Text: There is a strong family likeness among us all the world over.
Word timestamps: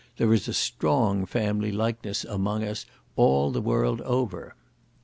There 0.17 0.33
is 0.33 0.47
a 0.47 0.53
strong 0.55 1.27
family 1.27 1.71
likeness 1.71 2.23
among 2.25 2.63
us 2.63 2.87
all 3.15 3.51
the 3.51 3.61
world 3.61 4.01
over. 4.01 4.55